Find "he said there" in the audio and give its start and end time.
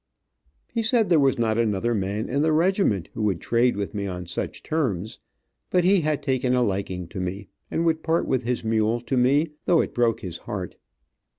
0.73-1.19